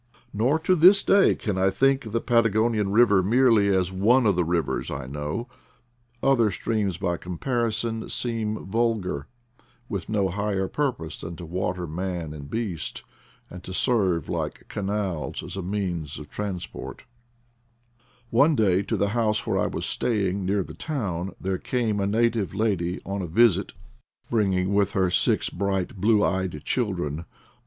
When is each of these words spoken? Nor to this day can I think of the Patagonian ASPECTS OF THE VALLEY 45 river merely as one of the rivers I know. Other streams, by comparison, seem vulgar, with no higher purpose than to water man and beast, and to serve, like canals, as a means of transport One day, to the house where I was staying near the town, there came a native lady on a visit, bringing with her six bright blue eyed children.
Nor 0.33 0.57
to 0.61 0.73
this 0.73 1.03
day 1.03 1.35
can 1.35 1.59
I 1.59 1.69
think 1.69 2.07
of 2.07 2.11
the 2.11 2.19
Patagonian 2.19 2.87
ASPECTS 2.87 3.01
OF 3.01 3.07
THE 3.07 3.21
VALLEY 3.21 3.29
45 3.37 3.37
river 3.37 3.51
merely 3.51 3.77
as 3.77 3.91
one 3.91 4.25
of 4.25 4.35
the 4.35 4.43
rivers 4.43 4.89
I 4.89 5.05
know. 5.05 5.47
Other 6.23 6.49
streams, 6.49 6.97
by 6.97 7.17
comparison, 7.17 8.09
seem 8.09 8.65
vulgar, 8.65 9.27
with 9.87 10.09
no 10.09 10.29
higher 10.29 10.67
purpose 10.67 11.21
than 11.21 11.35
to 11.35 11.45
water 11.45 11.85
man 11.85 12.33
and 12.33 12.49
beast, 12.49 13.03
and 13.51 13.63
to 13.63 13.75
serve, 13.75 14.27
like 14.27 14.67
canals, 14.69 15.43
as 15.43 15.55
a 15.55 15.61
means 15.61 16.17
of 16.17 16.31
transport 16.31 17.03
One 18.31 18.55
day, 18.55 18.81
to 18.81 18.97
the 18.97 19.09
house 19.09 19.45
where 19.45 19.59
I 19.59 19.67
was 19.67 19.85
staying 19.85 20.43
near 20.43 20.63
the 20.63 20.73
town, 20.73 21.35
there 21.39 21.59
came 21.59 21.99
a 21.99 22.07
native 22.07 22.55
lady 22.55 22.99
on 23.05 23.21
a 23.21 23.27
visit, 23.27 23.73
bringing 24.31 24.73
with 24.73 24.93
her 24.93 25.11
six 25.11 25.51
bright 25.51 25.97
blue 26.01 26.23
eyed 26.23 26.59
children. 26.65 27.25